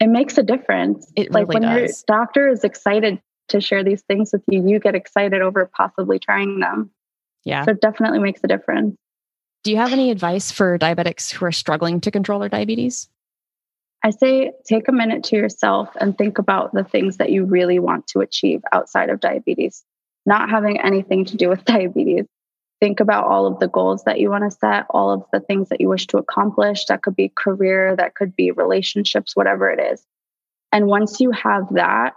[0.00, 1.10] It makes a difference.
[1.14, 2.04] It like really when does.
[2.08, 6.18] your doctor is excited to share these things with you, you get excited over possibly
[6.18, 6.90] trying them.
[7.44, 7.64] Yeah.
[7.64, 8.96] So it definitely makes a difference.
[9.62, 13.08] Do you have any advice for diabetics who are struggling to control their diabetes?
[14.04, 17.78] I say take a minute to yourself and think about the things that you really
[17.78, 19.84] want to achieve outside of diabetes
[20.26, 22.26] not having anything to do with diabetes.
[22.80, 25.68] Think about all of the goals that you want to set, all of the things
[25.68, 26.86] that you wish to accomplish.
[26.86, 30.04] That could be career, that could be relationships, whatever it is.
[30.72, 32.14] And once you have that,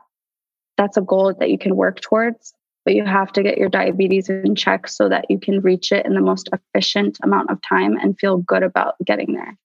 [0.78, 2.54] that's a goal that you can work towards,
[2.86, 6.06] but you have to get your diabetes in check so that you can reach it
[6.06, 9.58] in the most efficient amount of time and feel good about getting there.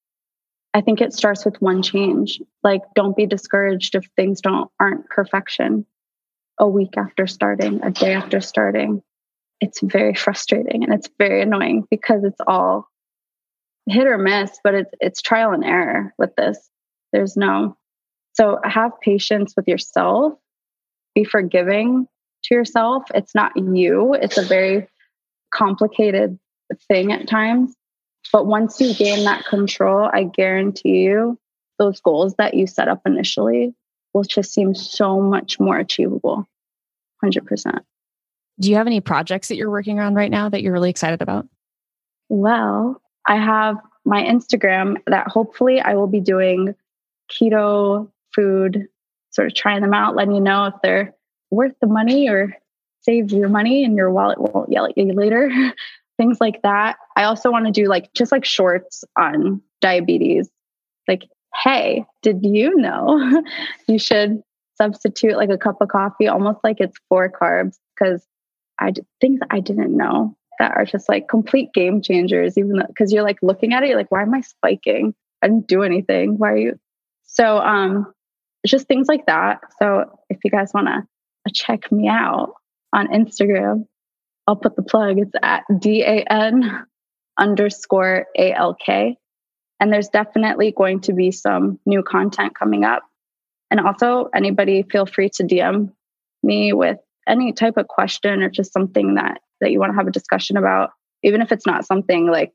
[0.72, 2.40] I think it starts with one change.
[2.62, 5.84] Like don't be discouraged if things don't aren't perfection
[6.58, 9.02] a week after starting, a day after starting.
[9.60, 12.88] It's very frustrating and it's very annoying because it's all
[13.86, 16.70] hit or miss, but it's it's trial and error with this.
[17.12, 17.76] There's no
[18.32, 20.34] so have patience with yourself.
[21.14, 22.06] Be forgiving
[22.44, 23.04] to yourself.
[23.14, 24.14] It's not you.
[24.14, 24.88] It's a very
[25.52, 26.38] complicated
[26.88, 27.74] thing at times.
[28.32, 31.38] But once you gain that control, I guarantee you
[31.78, 33.74] those goals that you set up initially
[34.12, 36.46] will just seem so much more achievable.
[37.24, 37.80] 100%.
[38.58, 41.22] Do you have any projects that you're working on right now that you're really excited
[41.22, 41.46] about?
[42.28, 46.74] Well, I have my Instagram that hopefully I will be doing
[47.30, 48.88] keto food,
[49.30, 51.14] sort of trying them out, letting you know if they're
[51.50, 52.56] worth the money or
[53.02, 55.50] save your money and your wallet won't yell at you later.
[56.16, 56.96] Things like that.
[57.16, 60.50] I also want to do like just like shorts on diabetes.
[61.08, 63.42] Like, hey, did you know
[63.88, 64.42] you should
[64.76, 68.24] substitute like a cup of coffee almost like it's four carbs because
[68.78, 73.22] I things I didn't know that are just like complete game changers, even because you're
[73.22, 75.14] like looking at it, you're like, why am I spiking?
[75.42, 76.38] I didn't do anything.
[76.38, 76.78] Why are you?
[77.24, 78.12] So, um,
[78.66, 79.60] just things like that.
[79.78, 81.06] So, if you guys want to
[81.54, 82.54] check me out
[82.92, 83.86] on Instagram,
[84.46, 85.18] I'll put the plug.
[85.18, 86.86] It's at D A N
[87.38, 89.16] underscore A L K.
[89.78, 93.02] And there's definitely going to be some new content coming up.
[93.70, 95.92] And also, anybody feel free to DM
[96.42, 100.08] me with any type of question or just something that that you want to have
[100.08, 100.90] a discussion about,
[101.22, 102.52] even if it's not something like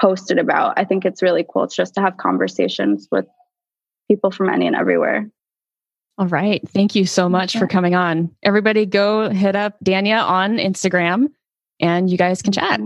[0.00, 0.78] posted about.
[0.78, 1.64] I think it's really cool.
[1.64, 3.26] It's just to have conversations with
[4.10, 5.30] people from any and everywhere.
[6.18, 6.66] All right.
[6.70, 7.60] Thank you so much yeah.
[7.60, 8.34] for coming on.
[8.42, 11.28] Everybody go hit up Dania on Instagram
[11.78, 12.80] and you guys can chat.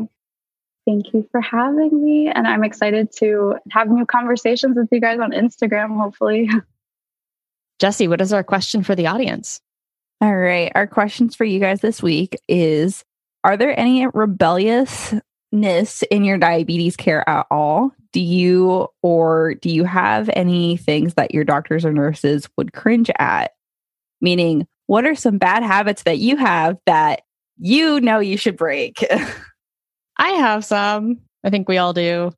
[0.87, 2.29] Thank you for having me.
[2.29, 6.51] And I'm excited to have new conversations with you guys on Instagram, hopefully.
[7.79, 9.61] Jesse, what is our question for the audience?
[10.21, 10.73] All right.
[10.75, 13.05] Our questions for you guys this week is
[13.45, 14.07] Are there any
[15.53, 17.93] rebelliousness in your diabetes care at all?
[18.13, 23.11] Do you or do you have any things that your doctors or nurses would cringe
[23.19, 23.53] at?
[24.21, 27.23] meaning, what are some bad habits that you have that
[27.59, 29.05] you know you should break?
[30.17, 31.21] I have some.
[31.45, 32.33] I think we all do.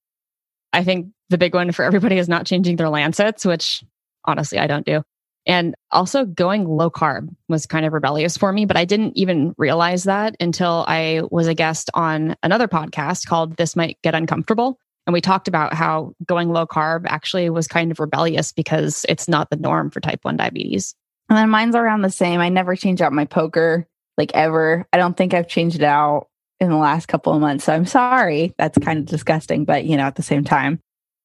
[0.73, 3.83] I think the big one for everybody is not changing their lancets, which
[4.25, 5.03] honestly I don't do.
[5.47, 9.55] And also going low carb was kind of rebellious for me, but I didn't even
[9.59, 14.79] realize that until I was a guest on another podcast called This Might Get Uncomfortable.
[15.07, 19.27] And we talked about how going low carb actually was kind of rebellious because it's
[19.27, 20.95] not the norm for type 1 diabetes.
[21.29, 22.41] And then mine's around the same.
[22.41, 23.87] I never change out my poker
[24.17, 24.87] like ever.
[24.93, 26.29] I don't think I've changed it out
[26.61, 27.65] in the last couple of months.
[27.65, 28.53] So I'm sorry.
[28.59, 30.79] That's kind of disgusting, but you know, at the same time.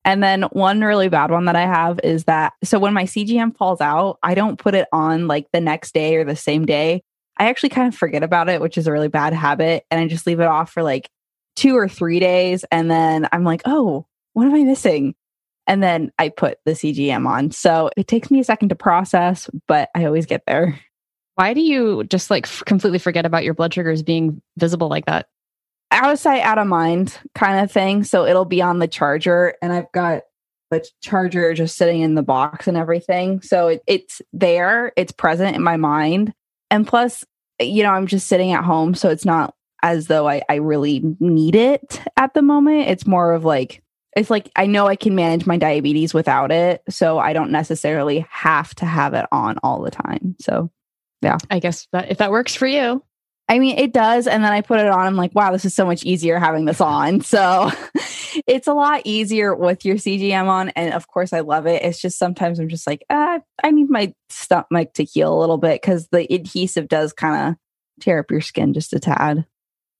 [0.07, 3.57] And then one really bad one that I have is that so when my CGM
[3.57, 7.03] falls out, I don't put it on like the next day or the same day.
[7.37, 9.83] I actually kind of forget about it, which is a really bad habit.
[9.91, 11.09] And I just leave it off for like
[11.57, 12.63] two or three days.
[12.71, 15.13] And then I'm like, oh, what am I missing?
[15.67, 17.51] And then I put the CGM on.
[17.51, 20.79] So it takes me a second to process, but I always get there.
[21.35, 25.05] Why do you just like f- completely forget about your blood sugars being visible like
[25.07, 25.27] that?
[25.91, 28.03] Out of sight, out of mind kind of thing.
[28.03, 30.23] So it'll be on the charger, and I've got
[30.69, 33.41] the charger just sitting in the box and everything.
[33.41, 36.33] So it, it's there, it's present in my mind.
[36.69, 37.23] And plus,
[37.59, 38.93] you know, I'm just sitting at home.
[38.93, 42.89] So it's not as though I, I really need it at the moment.
[42.89, 43.81] It's more of like,
[44.15, 46.81] it's like I know I can manage my diabetes without it.
[46.89, 50.35] So I don't necessarily have to have it on all the time.
[50.41, 50.69] So
[51.21, 51.37] yeah.
[51.49, 53.03] I guess that if that works for you.
[53.49, 54.27] I mean, it does.
[54.27, 54.99] And then I put it on.
[54.99, 57.21] I'm like, wow, this is so much easier having this on.
[57.27, 57.71] So
[58.47, 60.69] it's a lot easier with your CGM on.
[60.69, 61.83] And of course, I love it.
[61.83, 65.57] It's just sometimes I'm just like, ah, I need my stomach to heal a little
[65.57, 67.55] bit because the adhesive does kind of
[68.01, 69.45] tear up your skin just a tad.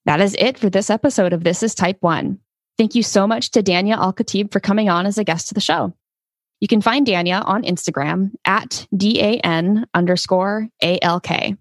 [0.06, 2.40] That is it for this episode of This is Type 1.
[2.78, 5.54] Thank you so much to Dania Al Khatib for coming on as a guest to
[5.54, 5.94] the show.
[6.60, 11.58] You can find Dania on Instagram at DAN underscore ALK.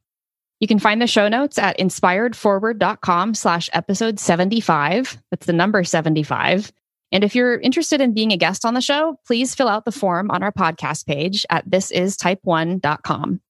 [0.60, 5.18] You can find the show notes at inspiredforward.com slash episode 75.
[5.30, 6.72] That's the number 75.
[7.12, 9.92] And if you're interested in being a guest on the show, please fill out the
[9.92, 13.40] form on our podcast page at thisistype1.com.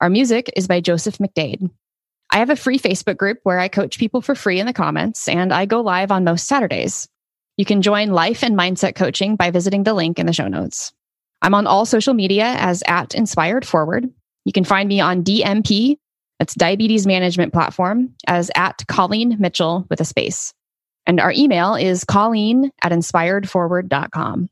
[0.00, 1.70] Our music is by Joseph McDade.
[2.32, 5.28] I have a free Facebook group where I coach people for free in the comments,
[5.28, 7.08] and I go live on most Saturdays.
[7.56, 10.92] You can join life and mindset coaching by visiting the link in the show notes.
[11.42, 14.08] I'm on all social media as at Inspired Forward.
[14.44, 15.96] You can find me on DMP,
[16.40, 20.54] that's Diabetes Management Platform, as at Colleen Mitchell with a space.
[21.04, 24.48] And our email is colleen at inspiredforward.com.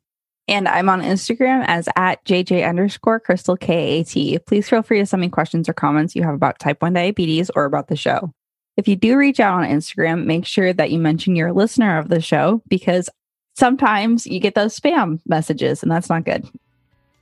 [0.48, 4.44] And I'm on Instagram as at JJ underscore Crystal KAT.
[4.46, 7.50] Please feel free to send me questions or comments you have about type 1 diabetes
[7.56, 8.34] or about the show.
[8.76, 11.98] If you do reach out on Instagram, make sure that you mention you're a listener
[11.98, 13.08] of the show because
[13.56, 16.46] sometimes you get those spam messages and that's not good.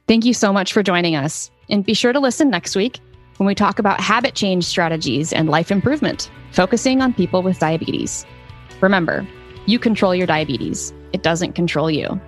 [0.08, 1.52] Thank you so much for joining us.
[1.70, 3.00] And be sure to listen next week
[3.39, 8.24] when we talk about habit change strategies and life improvement, focusing on people with diabetes.
[8.80, 9.26] Remember,
[9.66, 12.20] you control your diabetes, it doesn't control you.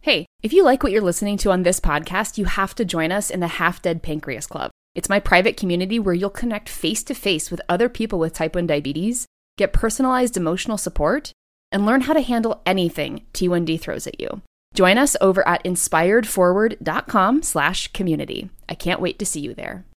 [0.00, 3.12] Hey, if you like what you're listening to on this podcast, you have to join
[3.12, 4.70] us in the Half Dead Pancreas Club.
[4.98, 8.56] It's my private community where you'll connect face to face with other people with type
[8.56, 9.26] 1 diabetes,
[9.56, 11.30] get personalized emotional support,
[11.70, 14.42] and learn how to handle anything T1D throws at you.
[14.74, 18.50] Join us over at inspiredforward.com slash community.
[18.68, 19.84] I can't wait to see you there.